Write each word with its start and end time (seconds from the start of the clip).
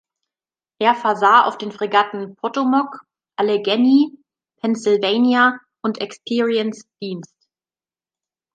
Er 0.79 0.95
versah 0.95 1.45
auf 1.45 1.59
den 1.59 1.71
Fregatten 1.71 2.35
"Potomac"," 2.35 3.01
Allegheny", 3.35 4.11
"Pennsylvania" 4.59 5.59
und 5.83 6.01
"Experience" 6.01 6.87
Dienst. 6.99 7.37